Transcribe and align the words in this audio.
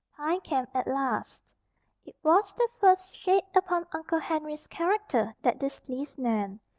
PINE 0.17 0.41
CAMP 0.41 0.71
AT 0.73 0.87
LAST 0.87 1.53
It 2.05 2.15
was 2.23 2.55
the 2.55 2.67
first 2.79 3.15
shade 3.15 3.43
upon 3.55 3.85
Uncle 3.91 4.17
Henry's 4.17 4.65
character 4.65 5.35
that 5.43 5.59
displeased 5.59 6.17
Nan. 6.17 6.59